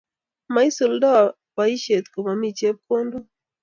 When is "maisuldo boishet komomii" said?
0.53-2.57